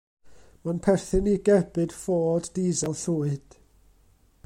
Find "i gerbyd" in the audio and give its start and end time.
1.33-1.95